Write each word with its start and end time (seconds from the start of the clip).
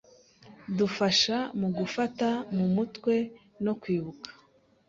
dufasha 0.77 1.37
mu 1.59 1.67
gufata 1.77 2.27
mu 2.55 2.65
mutwe 2.75 3.13
no 3.63 3.73
kwibuka 3.81 4.29